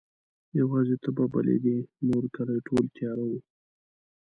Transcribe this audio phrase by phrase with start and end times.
[0.59, 3.39] یواځي ته به بلېدې نورکلی ټول تیاره وو